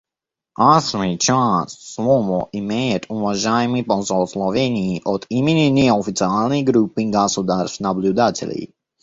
[0.57, 8.73] А сейчас слово имеет уважаемый посол Словении от имени неофициальной группы государств-наблюдателей.